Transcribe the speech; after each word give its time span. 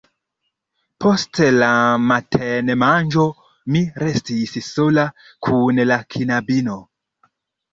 Post 1.03 1.41
la 1.57 1.67
matenmanĝo 2.11 3.25
mi 3.75 3.83
restis 4.05 4.57
sola 4.71 5.07
kun 5.49 5.85
la 5.93 5.99
knabino. 6.17 6.81